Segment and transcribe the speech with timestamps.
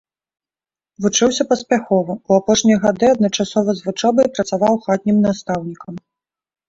[1.05, 5.93] Вучыўся паспяхова, у апошнія гады адначасова з вучобай працаваў хатнім настаўнікам.